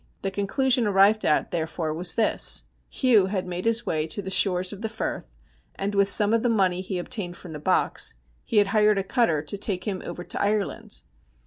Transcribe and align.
The 0.23 0.31
conclusion 0.31 0.87
arrived 0.87 1.23
at, 1.25 1.51
there 1.51 1.67
fore, 1.67 1.93
was 1.93 2.15
this: 2.15 2.63
Hugh 2.89 3.27
had 3.27 3.45
made 3.45 3.65
his 3.65 3.85
way 3.85 4.07
to 4.07 4.23
the 4.23 4.31
shores 4.31 4.73
of 4.73 4.81
the 4.81 4.89
Firth, 4.89 5.27
and 5.75 5.93
with 5.93 6.09
some 6.09 6.33
of 6.33 6.41
the 6.41 6.49
money 6.49 6.81
he 6.81 6.97
obtained 6.97 7.37
from 7.37 7.53
the 7.53 7.59
box 7.59 8.15
he 8.43 8.57
had 8.57 8.65
hired 8.73 8.97
a 8.97 9.03
cutter 9.03 9.43
to 9.43 9.57
take 9.59 9.83
him 9.87 10.01
over 10.03 10.23
to 10.23 10.41
Ireland. 10.41 11.03